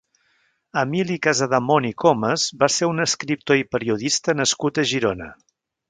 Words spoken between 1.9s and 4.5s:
i Comas va ser un escriptor i periodista